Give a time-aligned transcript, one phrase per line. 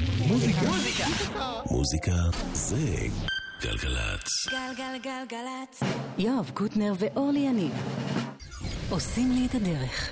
[0.00, 0.60] מוזיקה.
[1.70, 2.16] מוזיקה
[2.52, 2.96] זה
[3.62, 4.28] גלגלצ.
[4.50, 5.80] גלגלגלגלצ.
[6.18, 7.72] יואב קוטנר ואורלי יניב
[8.90, 10.10] עושים לי את הדרך.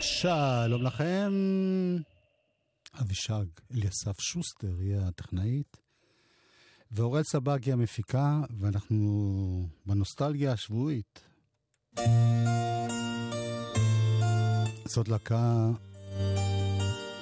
[0.00, 1.32] שלום לכם.
[3.00, 3.44] אבישג
[3.74, 5.76] אליסף שוסטר היא הטכנאית,
[6.92, 11.20] ואורל סבג היא המפיקה, ואנחנו בנוסטלגיה השבועית.
[14.86, 15.70] זאת להקה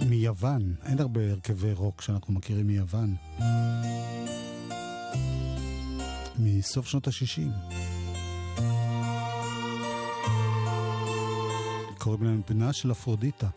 [0.01, 3.15] מיוון, אין הרבה הרכבי רוק שאנחנו מכירים מיוון.
[6.39, 7.73] מסוף שנות ה-60.
[11.99, 13.49] קוראים להם בנה של אפרודיטה.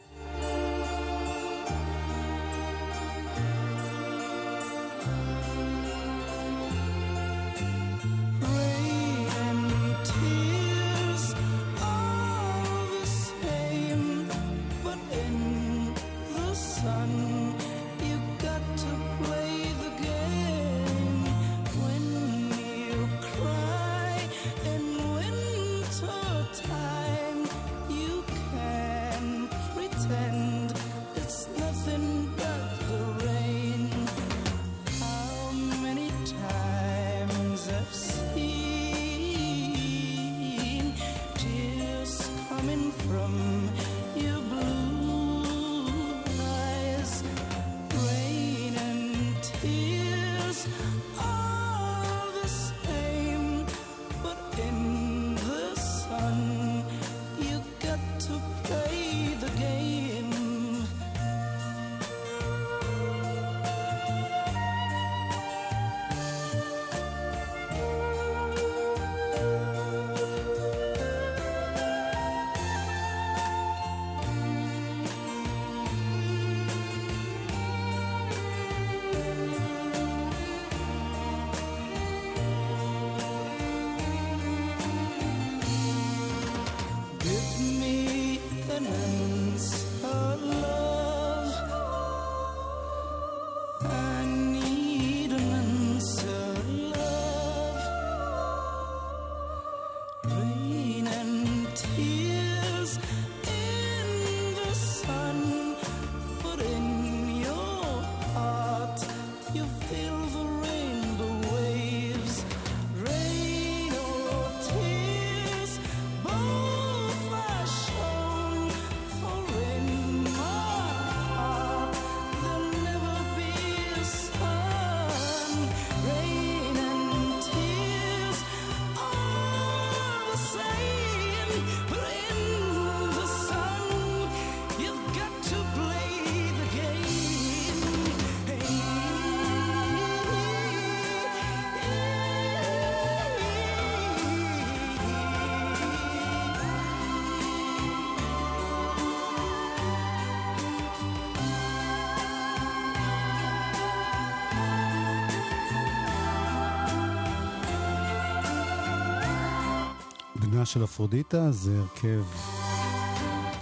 [160.66, 162.24] של אפרודיטה זה הרכב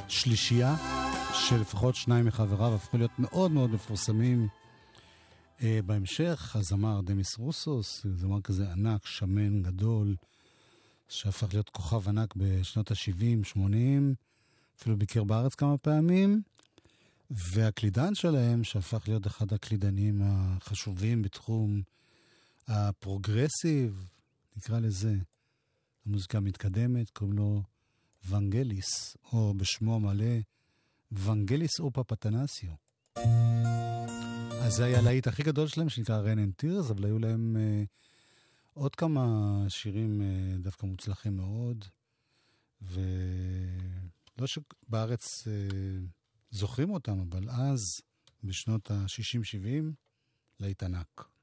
[0.08, 0.76] שלישייה,
[1.34, 4.48] שלפחות שניים מחבריו הפכו להיות מאוד מאוד מפורסמים
[5.64, 6.56] אה, בהמשך.
[6.56, 10.16] הזמר דמיס רוסוס, זמר כזה ענק, שמן, גדול,
[11.10, 14.16] שהפך להיות כוכב ענק בשנות ה-70, 80,
[14.80, 16.42] אפילו ביקר בארץ כמה פעמים.
[17.32, 21.82] והקלידן שלהם, שהפך להיות אחד הקלידנים החשובים בתחום
[22.68, 24.06] הפרוגרסיב,
[24.58, 25.16] נקרא לזה,
[26.08, 27.64] המוזיקה המתקדמת, קוראים לו
[28.30, 30.36] ונגליס, או בשמו המלא,
[31.12, 32.72] ונגליס פפתנסיו.
[34.66, 37.84] אז זה היה הלהיט הכי גדול שלהם, שנקרא Rain and Tears, אבל היו להם אה,
[38.74, 39.26] עוד כמה
[39.70, 41.86] שירים אה, דווקא מוצלחים מאוד,
[42.82, 45.54] ולא שבארץ אה,
[46.52, 48.02] זוכרים אותם, אבל אז,
[48.44, 49.86] בשנות ה-60-70,
[50.60, 51.37] להיט ענק.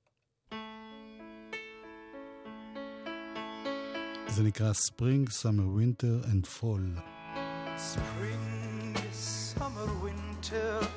[4.34, 7.02] זה נקרא Spring, Summer, Winter and Fall.
[7.78, 10.88] Spring, Summer, Winter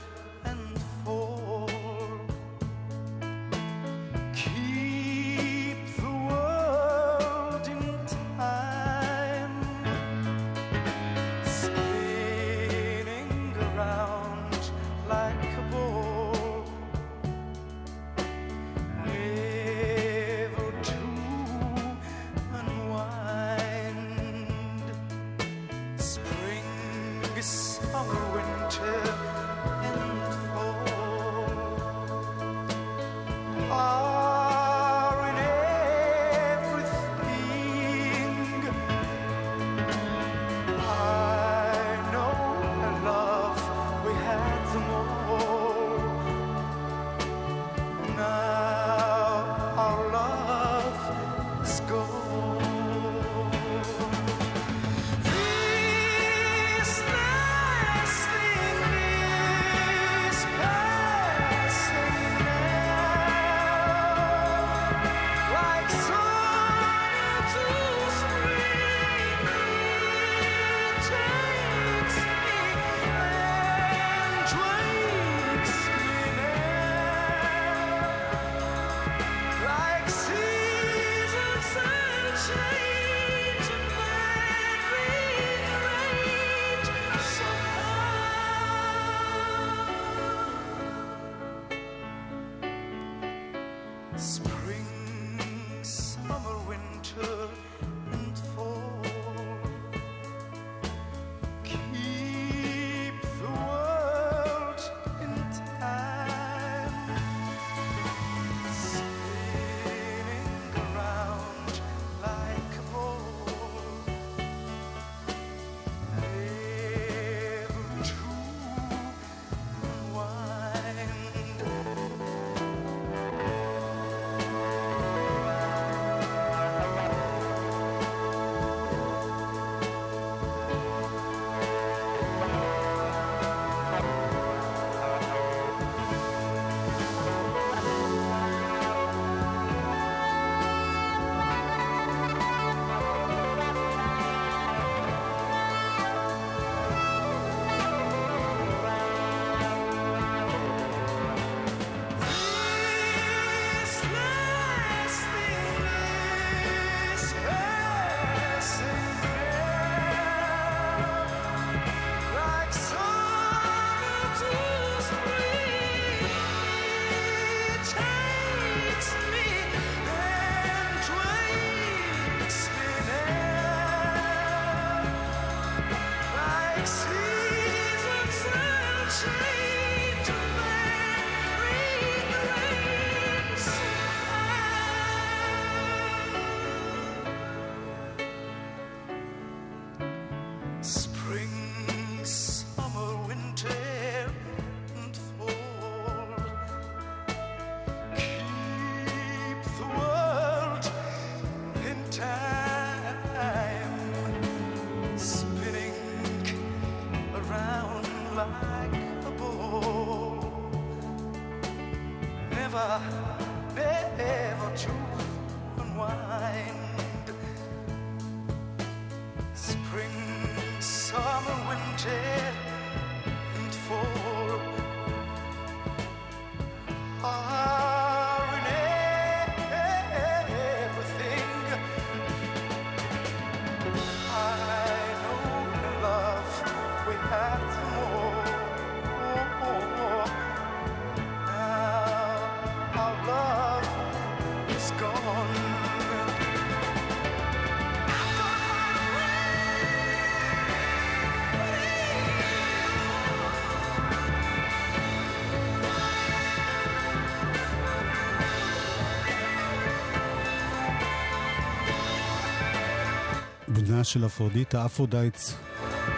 [263.98, 265.56] הקטנה של אפרודיטה, Aphrodite's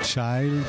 [0.02, 0.66] Child.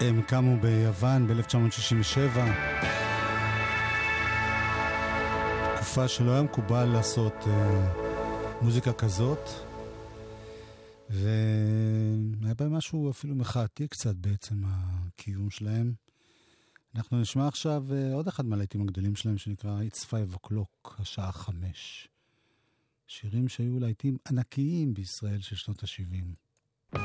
[0.00, 2.38] הם קמו ביוון ב-1967,
[5.76, 7.92] תקופה שלא היה מקובל לעשות אה,
[8.62, 9.48] מוזיקה כזאת,
[11.10, 15.92] והיה בהם משהו אפילו מחאתי קצת בעצם הקיום שלהם.
[16.96, 22.08] אנחנו נשמע עכשיו אה, עוד אחד מהלהיטים הגדולים שלהם שנקרא It's Five O'Clock, השעה חמש.
[23.06, 26.98] שירים שהיו להיטים ענקיים בישראל של שנות ה-70.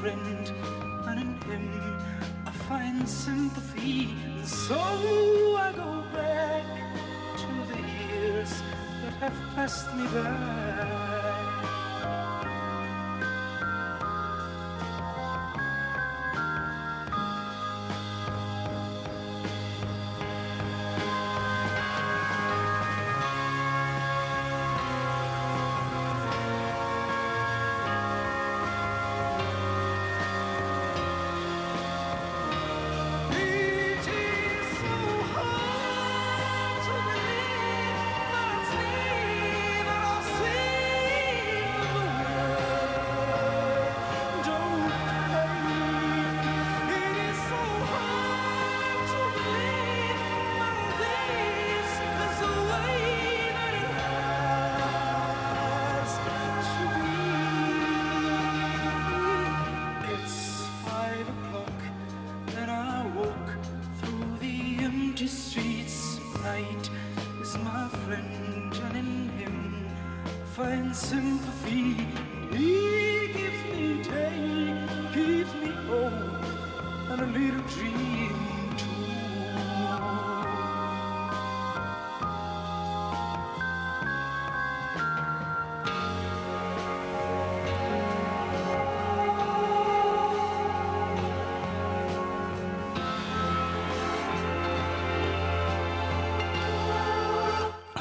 [0.00, 0.52] friend,
[1.08, 1.98] and in him
[2.46, 4.10] I find sympathy.
[4.24, 6.64] And so I go back
[7.42, 8.62] to the years
[9.02, 11.27] that have passed me by.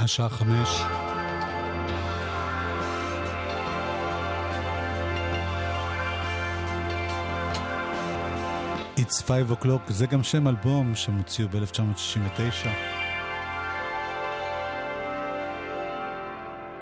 [0.08, 0.70] השעה חמש.
[8.98, 12.68] It's Five o'clock, זה גם שם אלבום שהם הוציאו ב-1969.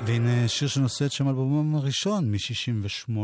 [0.05, 3.17] והנה שיר שנושא את שם אלבומם הראשון מ-68.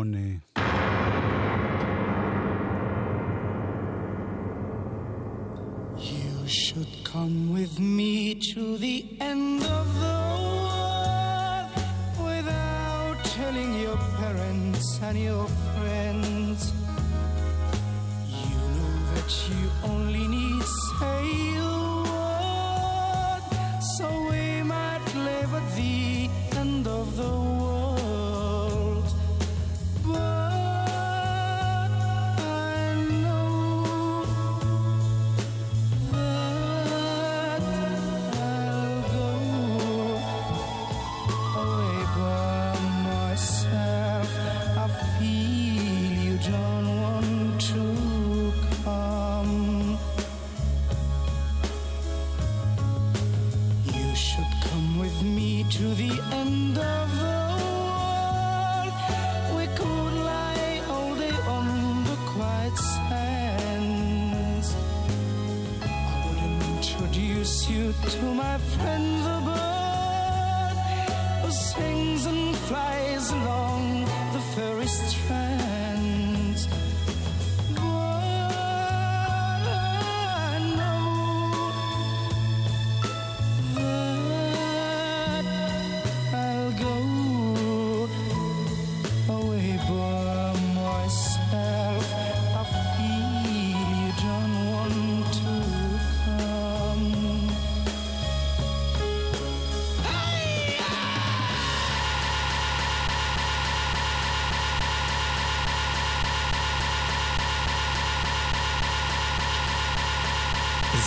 [5.97, 9.60] You should come with me to the end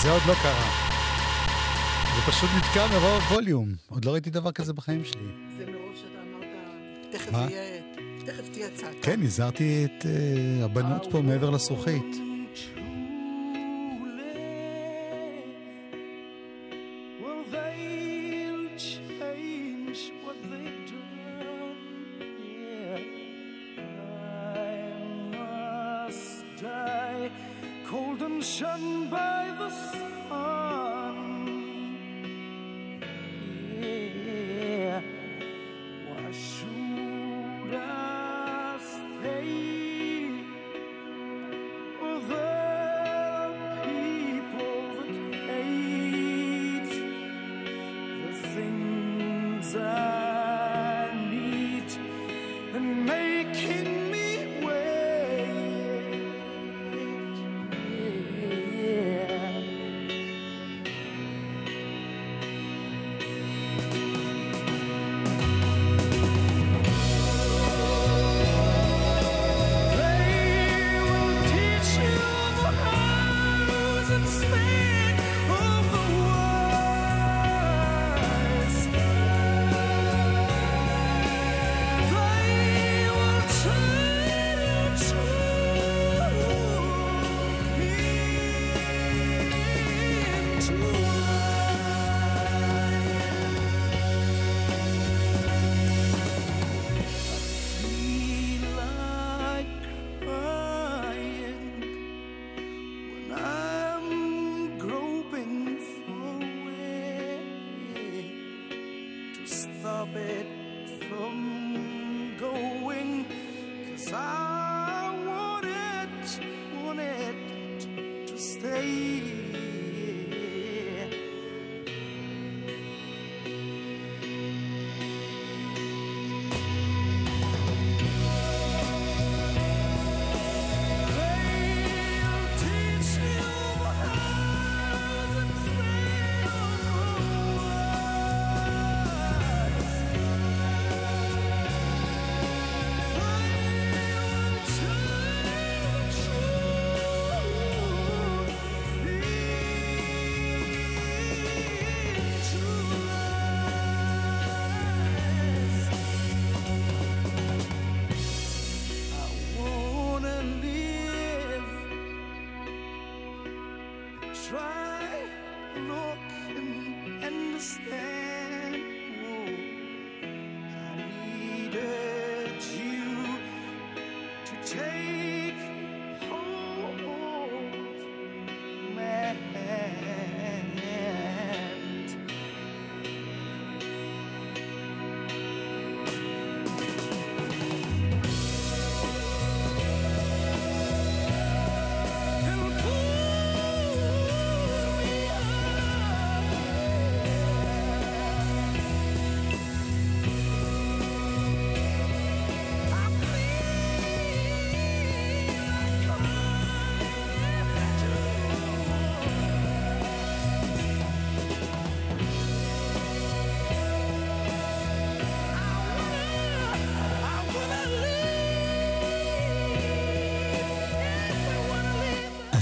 [0.04, 0.70] זה עוד לא קרה.
[2.16, 3.68] זה פשוט נתקע מרוב ווליום.
[3.88, 5.20] עוד לא ראיתי דבר כזה בחיים שלי.
[5.58, 6.18] זה מרוב שאתה
[7.32, 7.46] אמרת,
[8.26, 8.96] תכף תהיה הצעקה.
[9.02, 11.22] כן, הזהרתי את אה, הבנות אה, פה אוקיי.
[11.22, 12.16] מעבר לזכוכית.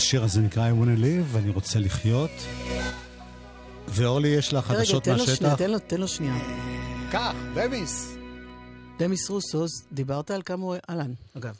[0.03, 2.31] השיר הזה נקרא I wanna live, ואני רוצה לחיות.
[3.89, 5.55] ואורלי, יש לה רגע, חדשות תן לו שנייה, מהשטח?
[5.55, 6.35] תן לו, תן לו שנייה.
[7.11, 8.15] קח, דמיס.
[8.99, 10.77] דמיס רוסוס, דיברת על כמה הוא...
[10.91, 11.55] אהלן, אגב.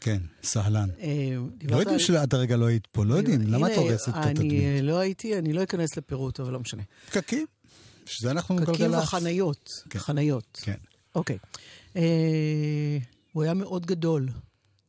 [0.00, 0.88] כן, סהלן.
[1.00, 3.40] אה, לא יודעים שעד הרגע לא היית פה, לא יודעים.
[3.46, 4.52] למה את הורסת את אני התדמית?
[4.52, 6.82] אה, לא הייתי, אני לא אכנס לפירוט, אבל לא משנה.
[7.06, 7.46] פקקים.
[8.06, 9.02] שזה אנחנו פקקים גלגלצ.
[9.02, 9.70] וחניות.
[9.90, 9.98] כן.
[9.98, 10.60] חניות.
[10.62, 10.76] כן.
[11.14, 11.38] אוקיי.
[11.96, 12.98] אה,
[13.32, 14.28] הוא היה מאוד גדול.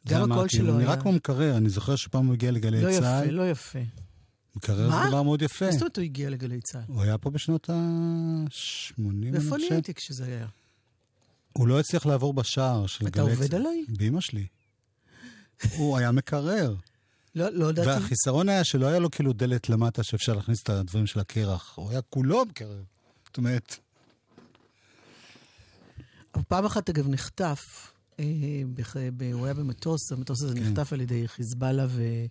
[0.07, 0.87] גם הקול שלו הוא היה...
[0.87, 3.29] נראה כמו מקרר, אני זוכר שפעם הוא הגיע לגלי לא יפה, צה"ל.
[3.29, 3.79] לא יפה.
[4.55, 5.03] מקרר מה?
[5.03, 5.65] זה דבר מאוד יפה.
[5.65, 6.81] מה זאת אומרת הוא הגיע לגלי צה"ל?
[6.87, 7.75] הוא היה פה בשנות ה-80,
[9.09, 9.73] אני איפה אני חושב.
[9.73, 10.47] הייתי כשזה היה?
[11.53, 13.59] הוא לא הצליח לעבור בשער של אתה גלי עובד צה"ל.
[13.59, 13.85] עליי?
[13.87, 14.47] באמא שלי.
[15.77, 16.75] הוא היה מקרר.
[17.35, 17.89] לא, לא ידעתי.
[17.89, 21.73] והחיסרון היה שלא היה לו כאילו דלת למטה שאפשר להכניס את הדברים של הקרח.
[21.75, 22.83] הוא היה כולו מקרר.
[23.25, 23.77] זאת אומרת,
[26.47, 27.92] פעם אחת, אגב, נחטף,
[29.33, 30.63] הוא היה במטוס, המטוס הזה כן.
[30.63, 32.25] נחטף על ידי חיזבאללה ו-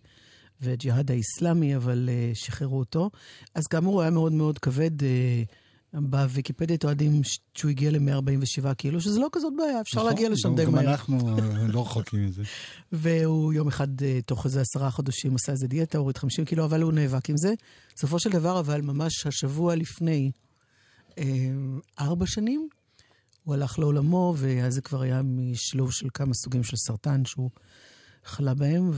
[0.60, 3.10] והג'יהאד האיסלאמי, אבל אה, שחררו אותו.
[3.54, 5.02] אז כאמור, הוא היה מאוד מאוד כבד.
[5.02, 5.42] אה,
[5.94, 10.48] בוויקיפדיה טועדים ש- שהוא הגיע ל-147 קילו, שזה לא כזאת בעיה, אפשר נכון, להגיע לשם
[10.48, 10.90] גם- די גם מהר.
[10.90, 12.42] אנחנו אה, לא רחוקים מזה.
[12.92, 16.82] והוא יום אחד, אה, תוך איזה עשרה חודשים, עשה איזה דיאטה, הוריד 50 קילו, אבל
[16.82, 17.54] הוא נאבק עם זה.
[17.96, 20.30] בסופו של דבר, אבל ממש השבוע לפני
[21.18, 21.24] אה,
[22.00, 22.68] ארבע שנים,
[23.44, 27.50] הוא הלך לעולמו, ואז זה כבר היה משילוב של כמה סוגים של סרטן שהוא
[28.24, 28.90] חלה בהם,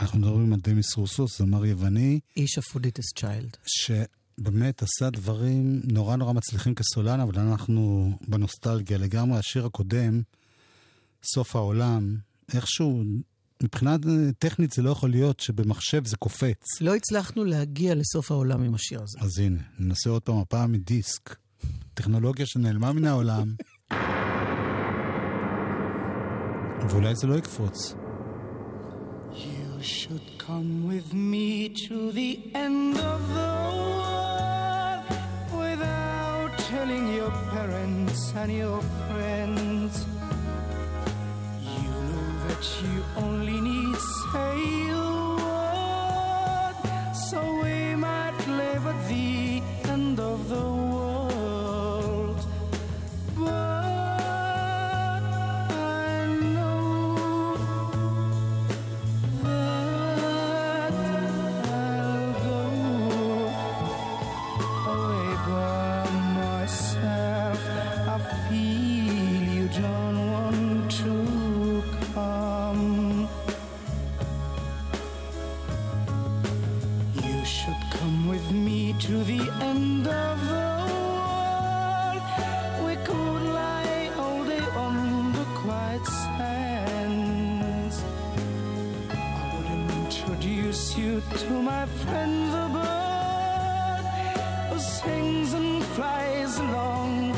[0.00, 3.56] אנחנו מדברים על דמיס רוסוס, זמר יווני, ואיש Aphrodite's Child.
[3.66, 9.38] שבאמת עשה דברים נורא נורא מצליחים כסולן, אבל אנחנו בנוסטלגיה לגמרי.
[9.38, 10.22] השיר הקודם,
[11.34, 12.16] סוף העולם,
[12.54, 13.02] איכשהו,
[13.62, 13.96] מבחינה
[14.38, 16.80] טכנית זה לא יכול להיות שבמחשב זה קופץ.
[16.80, 19.18] לא הצלחנו להגיע לסוף העולם עם השיר הזה.
[19.20, 21.36] אז הנה, ננסה עוד פעם, הפעם מדיסק.
[21.94, 23.54] טכנולוגיה שנעלמה מן העולם.
[26.89, 27.95] ואולי זה לא יקפוץ.
[29.33, 32.31] You should come with me to the
[32.65, 35.03] end of the world
[35.63, 39.93] without telling your parents and your friends.
[41.77, 43.97] You know that you only need
[44.31, 44.76] say
[91.20, 94.04] To my friend the bird
[94.70, 97.37] who sings and flies along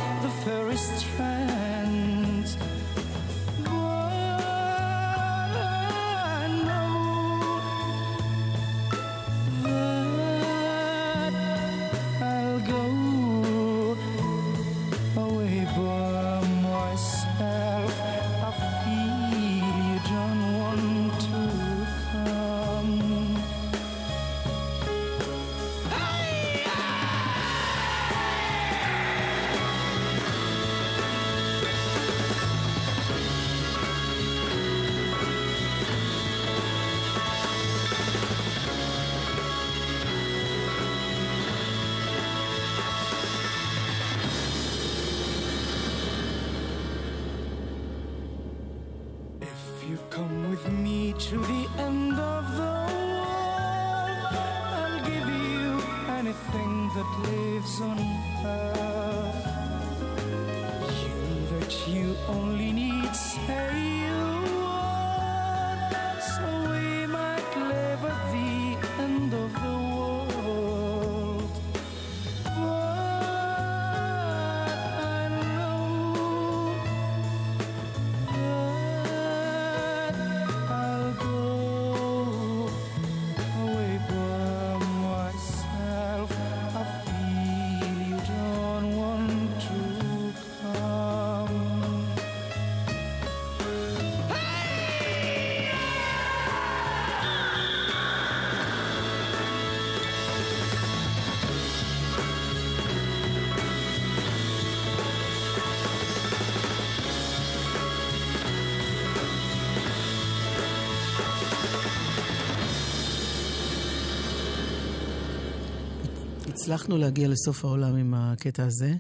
[116.61, 118.95] הצלחנו להגיע לסוף העולם עם הקטע הזה.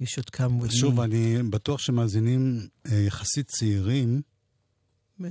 [0.00, 0.64] יש עוד כמה...
[0.64, 1.04] with שוב, me.
[1.04, 4.22] אני בטוח שמאזינים אה, יחסית צעירים,
[5.24, 5.30] אה,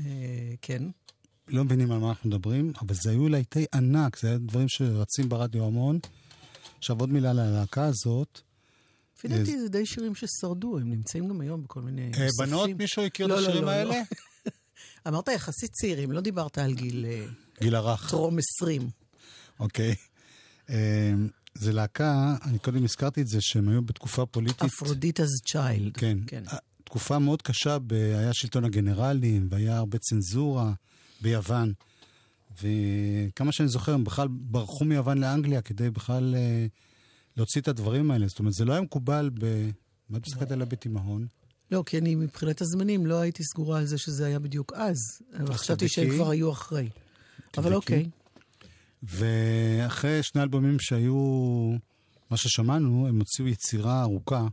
[0.62, 0.84] כן.
[1.48, 5.30] לא מבינים על מה אנחנו מדברים, אבל זה היו להיטי ענק, זה היה דברים שרצים
[5.30, 6.00] ברדיו המון.
[6.78, 8.42] עכשיו עוד מילה ללהקה הזאת.
[9.18, 12.28] לפי דעתי זה די שירים ששרדו, הם נמצאים גם היום בכל מיני אה.
[12.40, 14.02] בנות, מישהו הכיר את לא, לא, השירים לא, האלה?
[15.08, 17.26] אמרת יחסית צעירים, לא דיברת על גיל אה,
[17.62, 18.10] גיל הרך.
[18.10, 18.90] טרום 20.
[19.60, 19.96] אוקיי.
[21.56, 24.62] זה להקה, אני קודם הזכרתי את זה, שהם היו בתקופה פוליטית.
[24.62, 25.98] Aphrodite's Child.
[25.98, 26.18] כן.
[26.28, 26.44] כן.
[26.84, 27.94] תקופה מאוד קשה, ב...
[27.94, 30.74] היה שלטון הגנרלים, והיה הרבה צנזורה
[31.22, 31.74] ביוון.
[32.62, 36.66] וכמה שאני זוכר, הם בכלל ברחו מיוון לאנגליה כדי בכלל אה,
[37.38, 38.28] להוציא את הדברים האלה.
[38.28, 39.70] זאת אומרת, זה לא היה מקובל ב...
[40.10, 41.28] מה את מסתכלת עליה בתימהון?
[41.72, 44.98] לא, כי אני מבחינת הזמנים לא הייתי סגורה על זה שזה היה בדיוק אז.
[45.40, 46.10] אבל חשבתי שהם.
[46.10, 46.90] כבר היו אחרי.
[47.58, 47.74] אבל.
[47.74, 48.10] אוקיי.
[49.04, 51.16] ואחרי שני אלבומים שהיו,
[52.30, 54.48] מה ששמענו, הם הוציאו יצירה ארוכה,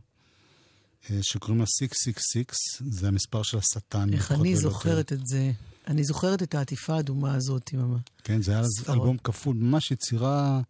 [1.09, 2.43] אה, שקוראים לה 666,
[2.79, 4.13] זה המספר של השטן.
[4.13, 5.51] איך אני ולא זוכרת את זה.
[5.87, 7.97] אני זוכרת את העטיפה האדומה הזאת עם.
[8.23, 8.97] כן, זה היה אז ספרות.
[8.97, 10.61] אלבום כפול, ממש יצירה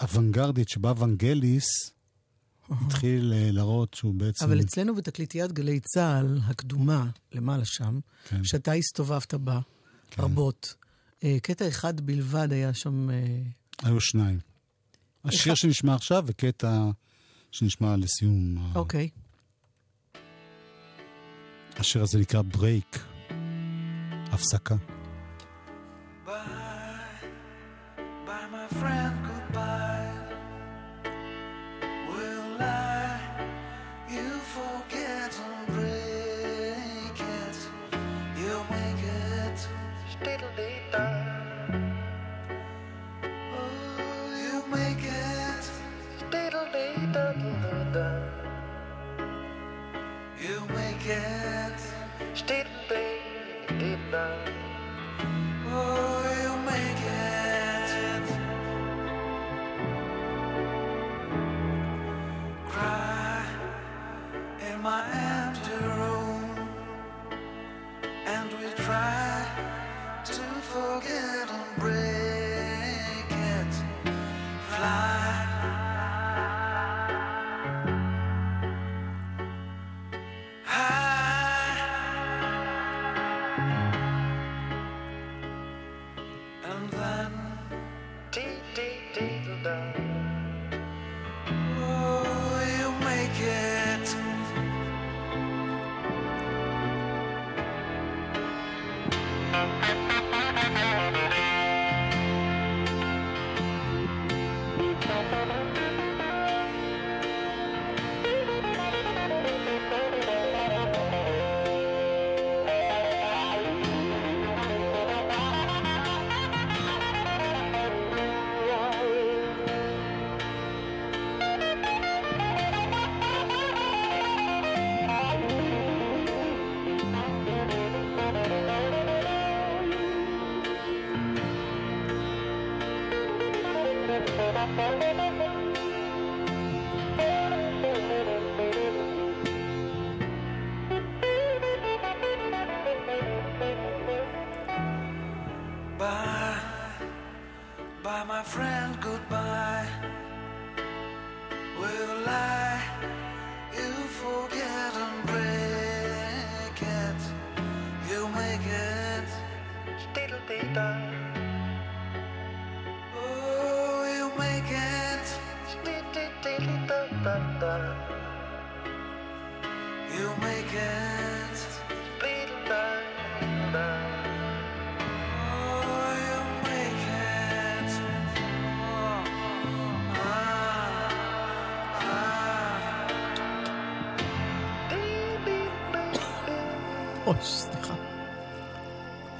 [0.00, 1.66] אוונגרדית, שבה אוונגליס
[2.70, 4.44] התחיל אה, להראות שהוא בעצם...
[4.44, 8.44] אבל אצלנו בתקליטיית גלי צה"ל, הקדומה, למעלה שם, כן.
[8.44, 9.60] שאתה הסתובבת בה
[10.18, 10.85] רבות, אה,
[11.42, 13.10] קטע אחד בלבד היה שם...
[13.10, 13.16] אה,
[13.82, 14.38] היו שניים.
[15.24, 16.90] השיר שנשמע עכשיו וקטע
[17.52, 18.72] שנשמע לסיום.
[18.74, 19.08] אוקיי.
[21.76, 22.98] השיר הזה נקרא ברייק,
[24.32, 24.95] הפסקה.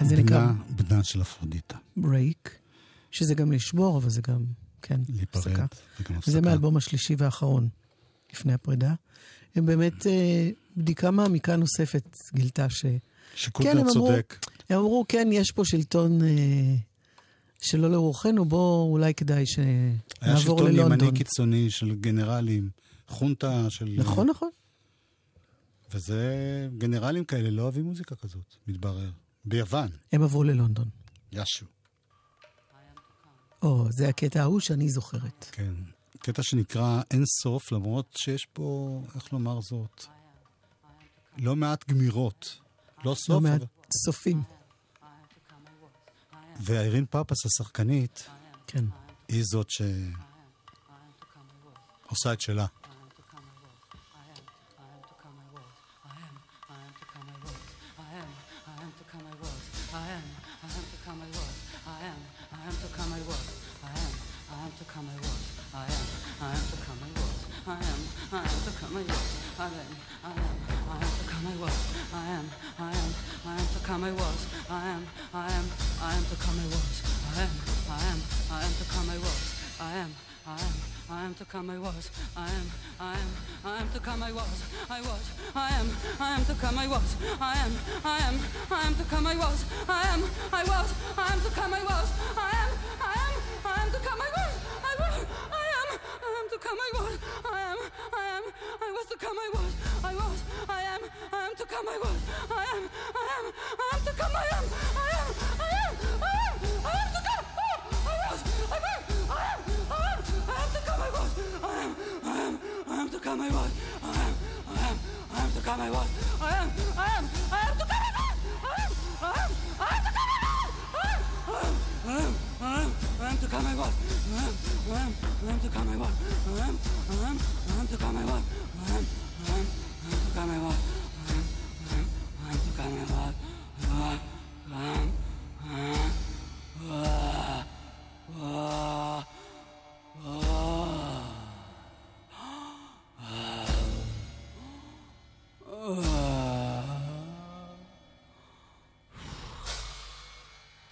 [0.06, 0.52] אז זה נקרא...
[0.70, 1.76] בנה של אפרודיטה.
[1.96, 2.58] Break,
[3.10, 4.44] שזה גם לשבור, אבל זה גם,
[4.82, 5.66] כן, להיפרד, הפסקה.
[6.00, 6.30] וגם הפסקה.
[6.30, 7.68] זה מהאלבום השלישי והאחרון,
[8.32, 8.94] לפני הפרידה.
[9.54, 12.86] הם באמת, אה, בדיקה מעמיקה נוספת גילתה ש...
[13.34, 14.46] שקוטנר כן, צודק.
[14.70, 16.76] הם אמרו, כן, יש פה שלטון אה,
[17.62, 19.70] שלא לרוחנו, בוא, אולי כדאי שנעבור
[20.22, 20.22] ללונדון.
[20.22, 22.70] היה שלטון ימני קיצוני של גנרלים,
[23.08, 23.94] חונטה של...
[23.98, 24.50] נכון, נכון.
[25.94, 29.10] וזה, גנרלים כאלה לא אוהבים מוזיקה כזאת, מתברר.
[29.46, 29.88] ביוון.
[30.12, 30.88] הם עברו ללונדון.
[31.32, 31.66] ישו.
[33.62, 35.48] או, זה הקטע ההוא שאני זוכרת.
[35.52, 35.74] כן.
[36.18, 40.04] קטע שנקרא אין סוף, למרות שיש פה, איך לומר זאת,
[41.38, 42.60] לא מעט גמירות.
[43.04, 43.66] לא סוף, לא מעט אבל...
[44.04, 44.42] סופים.
[46.60, 48.26] ואיירין פאפס, השחקנית,
[48.66, 48.84] כן.
[49.28, 49.92] היא זאת שעושה
[52.32, 52.66] את שלה.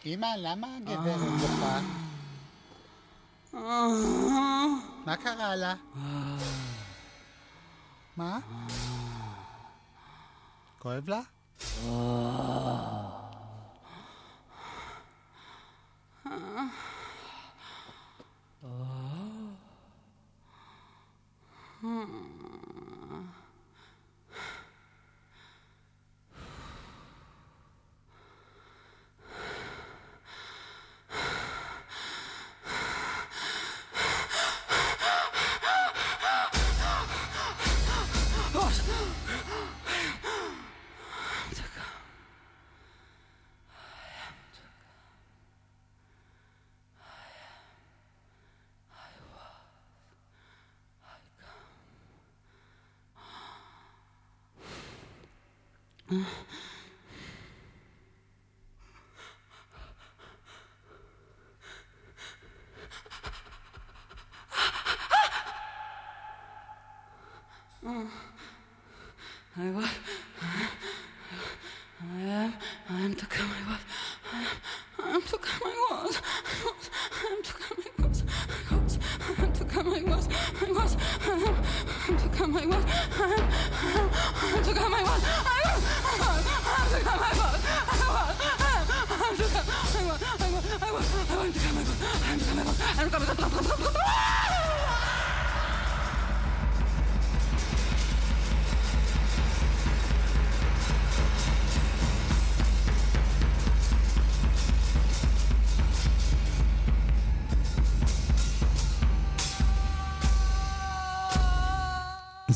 [0.06, 1.80] אמא, למה הגברת בוכה?
[5.06, 5.74] מה קרה לה?
[8.16, 8.38] מה?
[10.78, 11.20] כואב לה?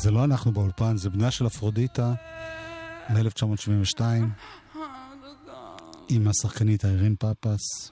[0.01, 2.13] זה לא אנחנו באולפן, זה בנה של אפרודיטה
[3.09, 4.01] מ-1972,
[6.09, 7.91] עם השחקנית איירין פאפס,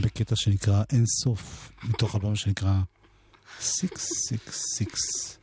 [0.00, 2.74] בקטע שנקרא אין סוף, מתוך אלבום שנקרא
[3.60, 5.38] 666.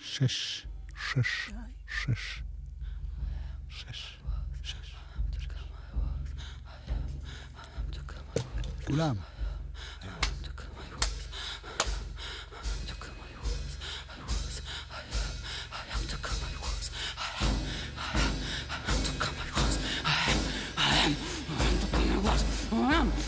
[0.00, 0.66] שש,
[1.12, 1.50] שש,
[1.88, 2.42] שש.
[3.68, 4.18] שש,
[4.62, 4.96] שש.
[8.86, 9.14] כולם.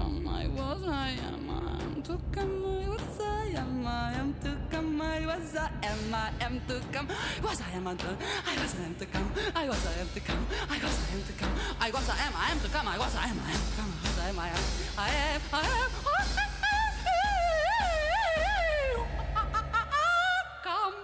[0.00, 4.34] come, I was, I am, I am to come, I was, I am, I am
[4.44, 7.08] to come, I was, I am, I am to come,
[7.42, 10.46] was, I am, I was, I am to come, I was, I am to come,
[10.70, 12.98] I was, I am to come, I was, I am, I am to come, I
[12.98, 14.98] was, I am, I am to come, I was, I am, I am, I am,
[14.98, 15.92] I am, I am,
[20.64, 20.94] come.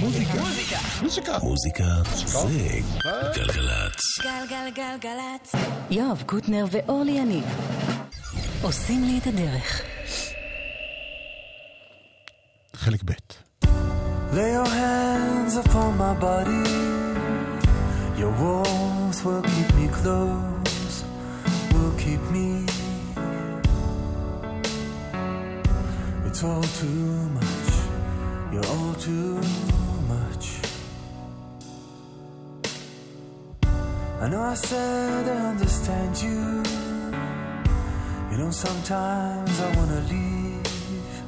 [0.00, 0.53] Música.
[1.02, 1.38] מוזיקה.
[1.38, 1.84] מוזיקה.
[2.12, 4.00] מוזיקה זה גלגלצ.
[4.22, 5.52] גלגלגלגלצ.
[5.90, 7.44] יואב קוטנר ואורלי יניב
[8.62, 9.82] עושים לי את הדרך.
[12.74, 13.10] חלק ב'
[14.36, 16.64] Lay your hands upon my body
[18.20, 20.94] Your walls will keep me close
[21.72, 22.48] Will keep me
[26.26, 27.70] It's all too much
[28.52, 29.73] You're all too much
[34.24, 36.62] I know I said I understand you.
[38.30, 41.22] You know, sometimes I wanna leave,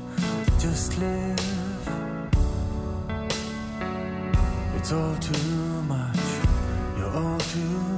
[0.59, 1.89] just live.
[4.77, 6.27] It's all too much,
[6.97, 7.96] you're all too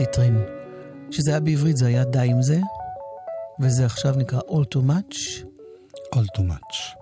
[0.00, 0.34] ציטרין.
[1.10, 2.60] שזה היה בעברית זה היה די עם זה,
[3.60, 5.44] וזה עכשיו נקרא All Too Much.
[6.14, 6.96] All too much.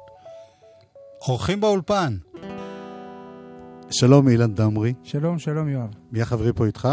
[1.28, 2.16] אורחים באולפן.
[3.90, 5.90] שלום אילן דמרי, שלום, שלום יואב.
[6.12, 6.88] מי החברי פה איתך?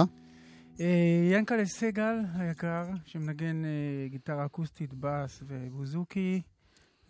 [0.80, 6.42] אה, ינקלה סגל היקר, שמנגן אה, גיטרה אקוסטית, בס ובוזוקי,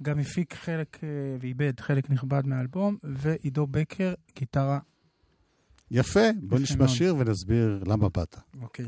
[0.02, 4.80] גם הפיק חלק אה, ואיבד חלק נכבד מהאלבום, ועידו בקר, גיטרה.
[5.92, 6.88] יפה, בוא נשמע.
[6.88, 8.36] שיר ונסביר למה באת.
[8.62, 8.86] אוקיי.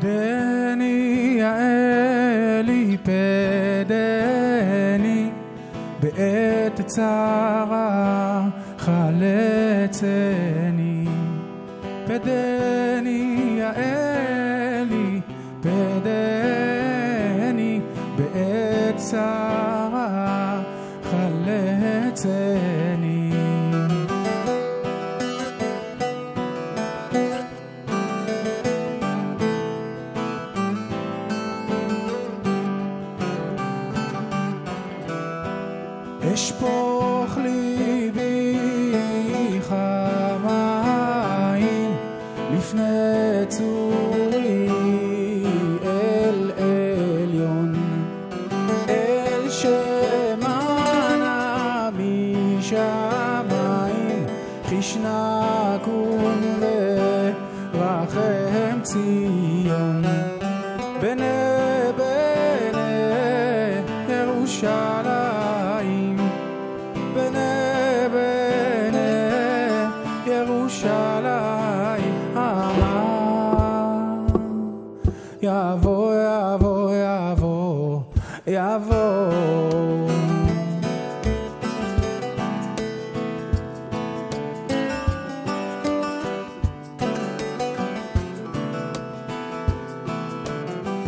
[0.00, 1.40] פדני
[6.00, 9.44] בעת צרה חלצני.
[12.06, 12.57] פדני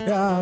[0.00, 0.40] Yeah,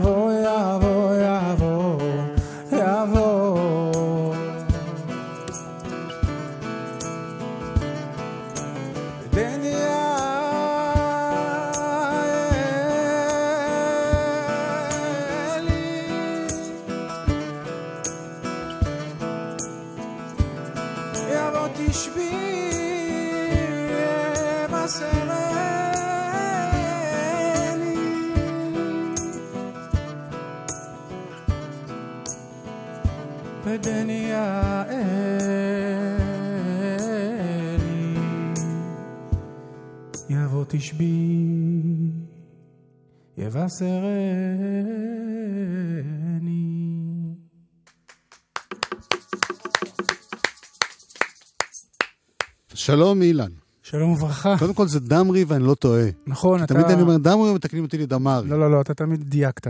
[52.89, 53.51] שלום אילן.
[53.83, 54.59] שלום וברכה.
[54.59, 56.05] קודם כל זה דמרי ואני לא טועה.
[56.27, 56.75] נכון, אתה...
[56.75, 58.49] תמיד אני אומר דמרי ומתקנים אותי לדמרי.
[58.49, 59.67] לא, לא, לא, אתה תמיד דייקת.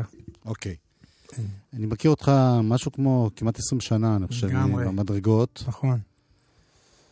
[0.46, 0.74] אוקיי.
[1.74, 4.84] אני מכיר אותך משהו כמו כמעט 20 שנה, אני חושב, לגמרי.
[4.84, 5.64] במדרגות.
[5.68, 5.98] נכון.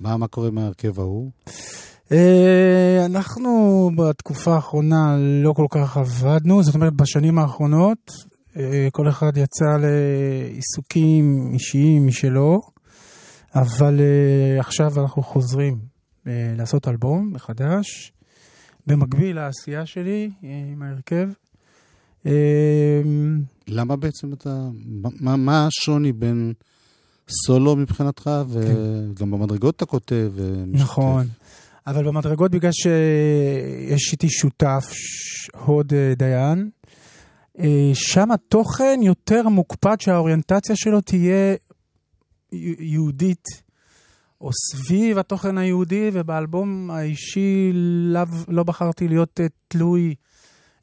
[0.00, 1.30] מה מה קורה מההרכב ההוא?
[2.12, 8.10] אה, אנחנו בתקופה האחרונה לא כל כך עבדנו, זאת אומרת בשנים האחרונות
[8.56, 12.60] אה, כל אחד יצא לעיסוקים אישיים משלו,
[13.54, 15.95] אבל אה, עכשיו אנחנו חוזרים
[16.56, 18.12] לעשות אלבום מחדש,
[18.86, 21.28] במקביל לעשייה שלי אה, עם ההרכב.
[22.26, 23.02] אה,
[23.68, 24.68] למה בעצם אתה...
[25.20, 26.52] מה, מה השוני בין
[27.28, 30.82] סולו מבחינתך, וגם במדרגות אתה כותב ומשתתף?
[30.82, 31.26] נכון.
[31.86, 34.84] אבל במדרגות, בגלל שיש איתי שותף,
[35.64, 36.70] הוד אה, דיין,
[37.58, 41.56] אה, שם התוכן יותר מוקפד שהאוריינטציה שלו תהיה
[42.78, 43.44] יהודית,
[44.40, 47.70] או סביב התוכן היהודי, ובאלבום האישי
[48.12, 50.14] לאו, לא בחרתי להיות אה, תלוי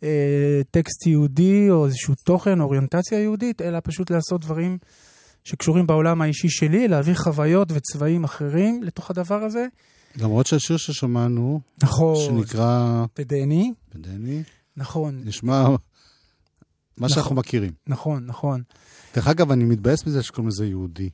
[0.04, 4.78] אה, טקסט יהודי, או איזשהו תוכן, אוריינטציה יהודית, אלא פשוט לעשות דברים
[5.44, 9.66] שקשורים בעולם האישי שלי, להביא חוויות וצבעים אחרים לתוך הדבר הזה.
[10.16, 12.16] למרות שהשיר ששמענו, נכון.
[12.16, 14.44] שנקרא פדני, בדני,
[14.78, 15.66] נכון, נשמע
[16.98, 17.72] מה שאנחנו מכירים.
[17.88, 18.62] נכון, נכון.
[19.16, 21.10] דרך אגב, אני מתבאס מזה שקוראים לזה יהודי.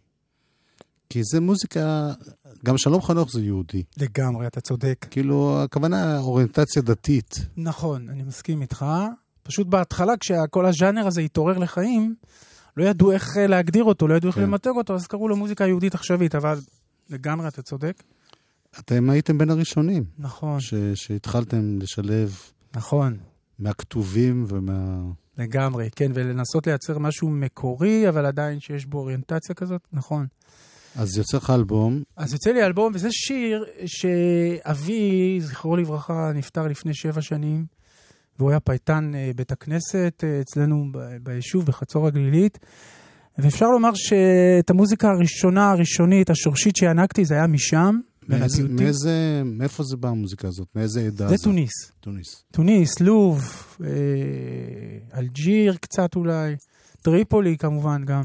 [1.09, 2.13] כי זה מוזיקה,
[2.65, 3.83] גם שלום חנוך זה יהודי.
[3.97, 5.05] לגמרי, אתה צודק.
[5.11, 7.35] כאילו, הכוונה אוריינטציה דתית.
[7.57, 8.85] נכון, אני מסכים איתך.
[9.43, 12.15] פשוט בהתחלה, כשכל הז'אנר הזה התעורר לחיים,
[12.77, 14.41] לא ידעו איך אה, להגדיר אותו, לא ידעו איך כן.
[14.41, 16.59] למתג אותו, אז קראו לו מוזיקה יהודית עכשווית, אבל
[17.09, 18.03] לגמרי, אתה צודק.
[18.79, 22.37] אתם הייתם בין הראשונים נכון, ש- שהתחלתם לשלב
[22.75, 23.17] נכון,
[23.59, 25.01] מהכתובים ומה...
[25.37, 30.27] לגמרי, כן, ולנסות לייצר משהו מקורי, אבל עדיין שיש בו אוריינטציה כזאת, נכון.
[30.95, 36.93] אז יוצא לך אלבום, אז יוצא לי אלבום, וזה שיר שאבי, זכרו לברכה, נפטר לפני
[36.93, 37.65] שבע שנים,
[38.39, 40.85] והוא היה פייטן אה, בית הכנסת אה, אצלנו
[41.23, 42.59] ביישוב, בחצור הגלילית.
[43.37, 47.99] ואפשר לומר שאת המוזיקה הראשונה, הראשונית, השורשית שהענקתי, זה היה משם,
[48.69, 50.67] מאיזה, מאיפה זה בא המוזיקה הזאת?
[50.75, 51.71] מאיזה עדה זה תוניס.
[51.99, 52.43] תוניס.
[52.51, 53.89] תוניס, לוב, אה,
[55.19, 56.55] אלג'יר קצת אולי,
[57.01, 58.23] טריפולי כמובן גם.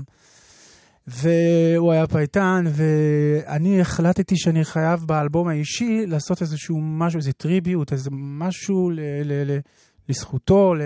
[1.06, 8.10] והוא היה פייטן, ואני החלטתי שאני חייב באלבום האישי לעשות איזשהו משהו, איזה tribute, איזה
[8.12, 9.58] משהו ל- ל- ל-
[10.08, 10.74] לזכותו.
[10.74, 10.82] ל...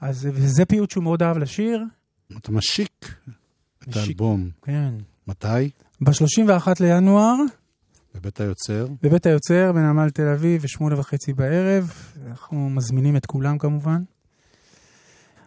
[0.00, 1.84] אז וזה פיוט שהוא מאוד אהב לשיר.
[2.38, 3.14] אתה משיק
[3.88, 3.96] את.
[3.96, 4.50] האלבום.
[4.62, 4.94] כן.
[5.26, 5.70] מתי?
[6.00, 7.34] ב-31 לינואר,
[8.14, 8.86] בבית היוצר.
[9.02, 11.92] בבית היוצר, בנמל תל אביב, בשמונה וחצי בערב.
[12.26, 14.02] אנחנו מזמינים את כולם כמובן.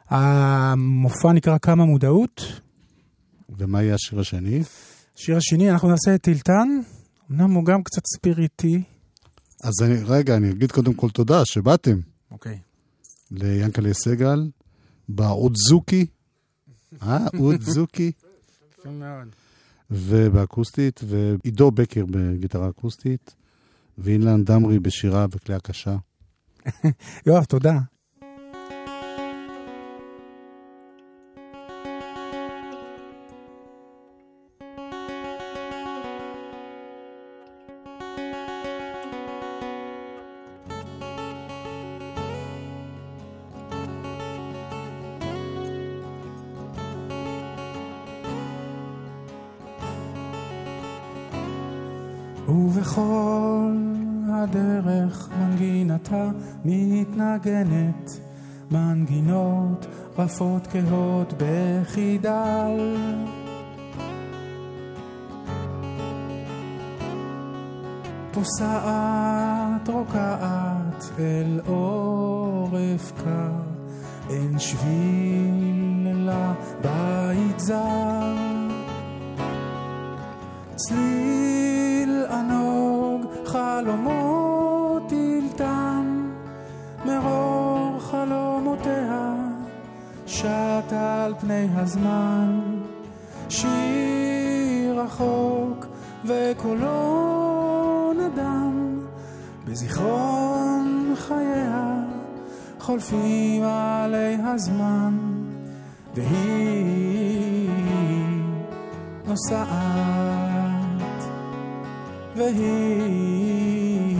[0.09, 2.61] המופע נקרא כמה מודעות.
[3.57, 4.63] ומה יהיה השיר השני?
[5.15, 6.67] שיר השני, אנחנו נעשה את טילטן.
[7.31, 8.83] אמנם הוא גם קצת ספיריטי.
[9.63, 11.99] אז אני, רגע, אני אגיד קודם כל תודה שבאתם
[12.31, 12.59] אוקיי.
[13.31, 14.49] ליאנקלה סגל,
[15.09, 16.05] באודזוקי,
[17.03, 18.11] אה, אודזוקי.
[19.91, 23.35] ובאקוסטית, ועידו בקר בגיטרה אקוסטית,
[23.97, 25.95] ואילן דמרי בשירה וכלי הקשה.
[27.25, 27.79] יואב, תודה.
[60.17, 62.97] רפות כהות בחידל.
[68.31, 73.51] פוסעת רוקעת אל עורף קר,
[74.29, 75.32] אין שביל
[95.13, 95.85] רחוק
[96.25, 98.99] וקולו נדם.
[99.65, 101.95] בזיכרון חייה
[102.79, 105.17] חולפים עלי הזמן
[106.15, 107.69] והיא
[109.25, 109.69] נוסעת
[112.35, 114.17] והיא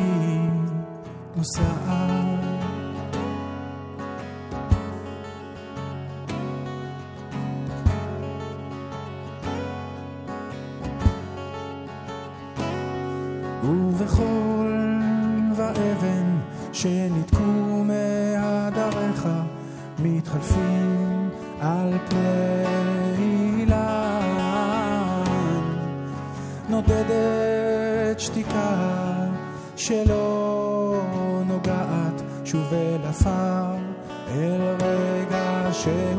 [1.36, 2.23] נוסעת.
[29.84, 31.02] שלא
[31.48, 33.76] נוגעת שוב אל עפר,
[34.28, 36.13] אל רגע של...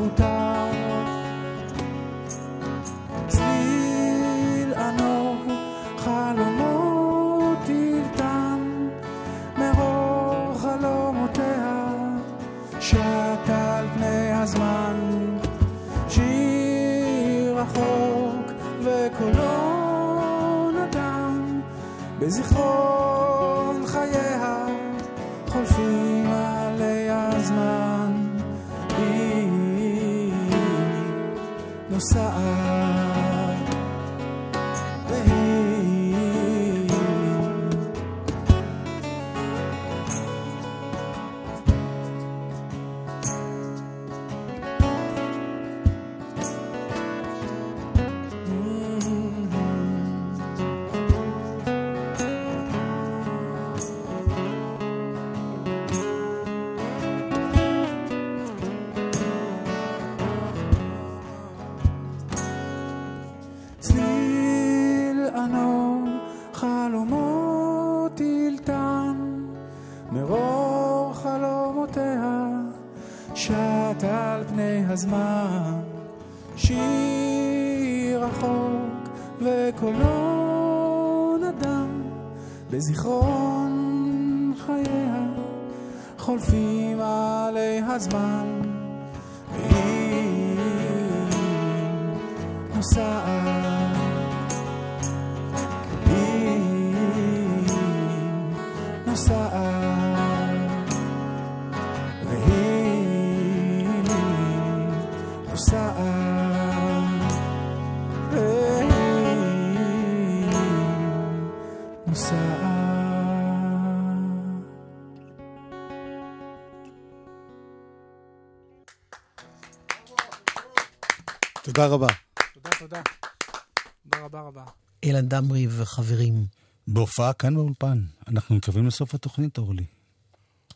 [127.14, 128.04] הופעה כאן באולפן.
[128.28, 129.84] אנחנו מקווים לסוף התוכנית, אורלי.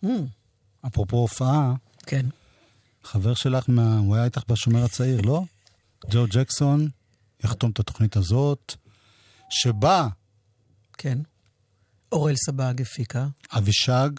[0.05, 0.09] Mm.
[0.87, 1.75] אפרופו הופעה,
[2.07, 2.27] כן.
[3.05, 3.99] חבר שלך, מה...
[3.99, 5.43] הוא היה איתך בשומר הצעיר, לא?
[6.11, 6.89] ג'ו ג'קסון
[7.45, 8.75] יחתום את התוכנית הזאת,
[9.51, 10.09] שבה...
[10.99, 11.19] כן.
[12.13, 13.27] אורל סבג הפיקה.
[13.57, 14.11] אבישג.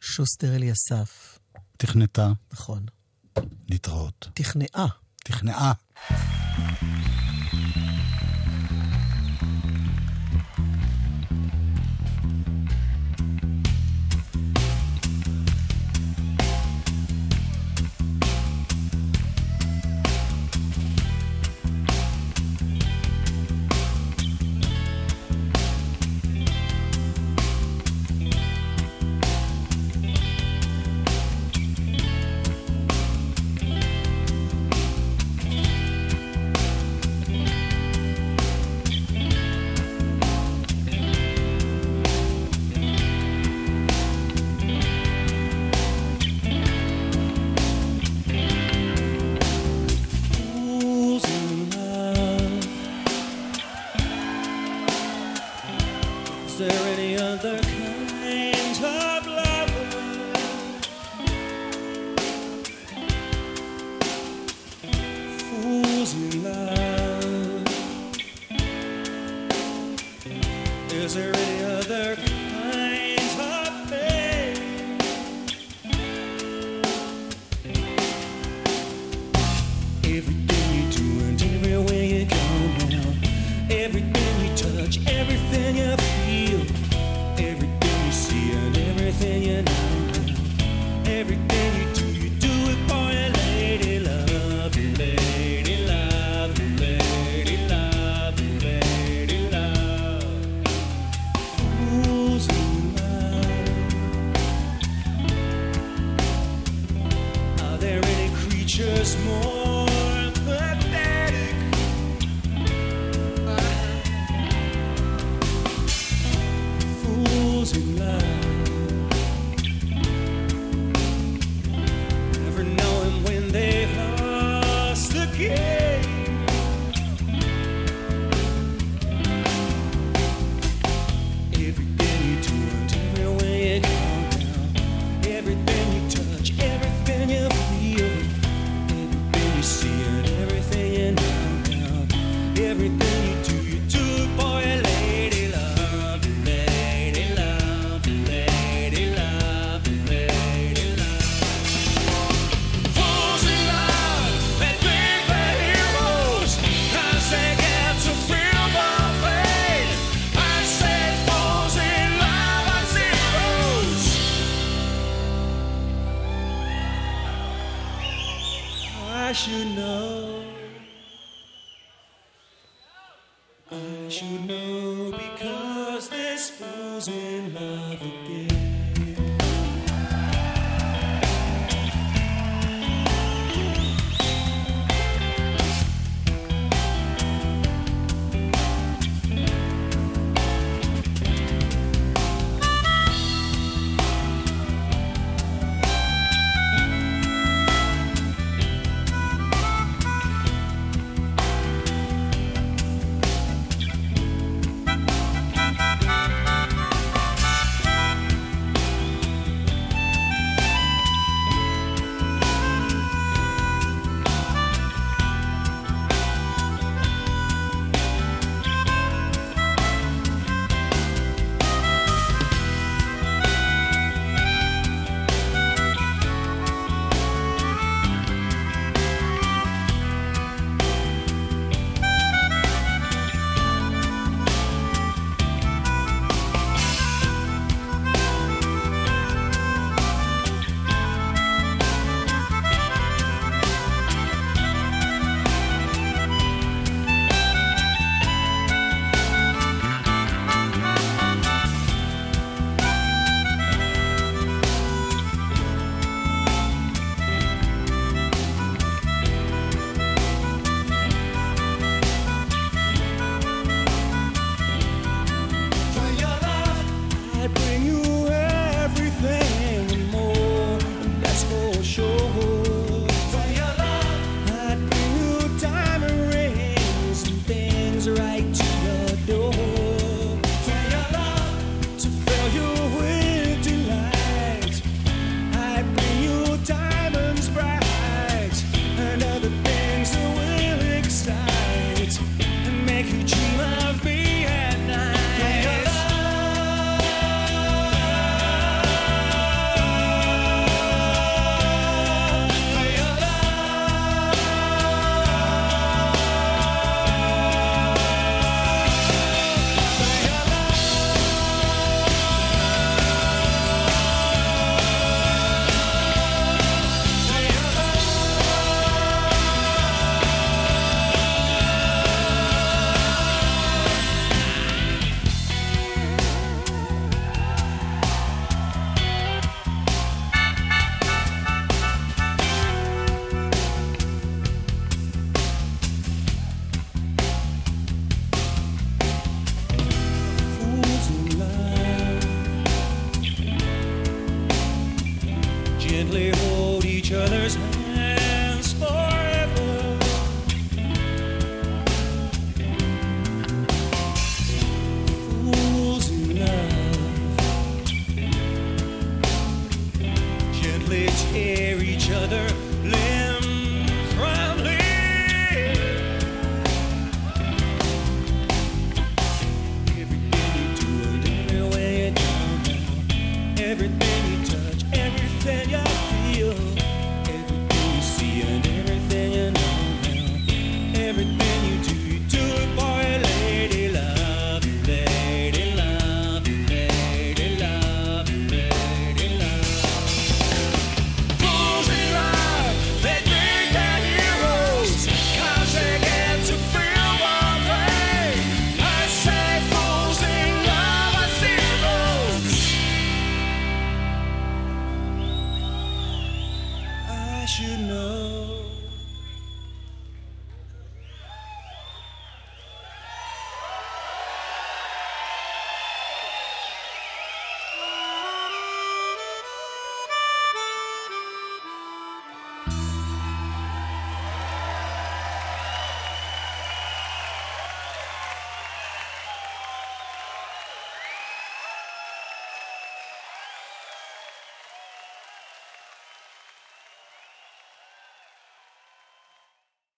[0.00, 1.38] שוסטר אליסף.
[1.76, 2.32] תכנתה.
[2.52, 2.86] נכון.
[3.68, 4.28] להתראות.
[4.34, 4.86] תכנעה.
[5.24, 5.72] תכנעה.